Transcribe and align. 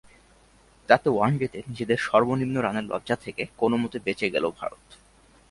তাতে 0.89 1.07
ওয়ানডেতে 1.09 1.59
নিজেদের 1.67 1.99
সর্বনিম্ন 1.99 2.55
রানের 2.61 2.83
লজ্জা 2.83 3.15
থেকে 3.15 3.43
কোনোমতে 3.57 3.97
বেঁচে 4.05 4.27
গেল 4.29 4.45
ভারত। 4.59 4.85